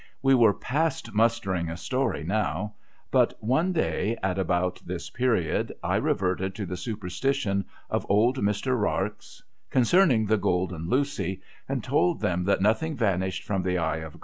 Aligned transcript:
\ye 0.23 0.33
were 0.33 0.51
past 0.51 1.13
mustering 1.13 1.69
a 1.69 1.77
story 1.77 2.23
now; 2.23 2.73
but 3.11 3.35
one 3.39 3.71
day, 3.71 4.17
at 4.23 4.39
about 4.39 4.81
this 4.83 5.11
period, 5.11 5.71
I 5.83 5.97
reverted 5.97 6.55
to 6.55 6.65
the 6.65 6.75
superstition 6.75 7.65
of 7.87 8.07
old 8.09 8.39
Mr, 8.39 8.75
Rarx, 8.81 9.43
concerning 9.69 10.25
the 10.25 10.39
Cx^lden 10.39 10.87
Lucy, 10.89 11.43
and 11.69 11.83
told 11.83 12.19
them 12.19 12.45
that 12.45 12.61
nothing 12.63 12.97
vanished 12.97 13.43
from 13.43 13.61
the 13.61 13.77
eye 13.77 13.97
of 13.97 14.13
C". 14.13 14.19